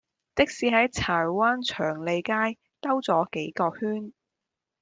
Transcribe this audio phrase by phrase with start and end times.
[0.33, 4.11] 的士喺柴灣祥利街兜左幾個圈